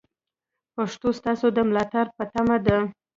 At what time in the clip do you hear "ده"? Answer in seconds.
2.65-2.77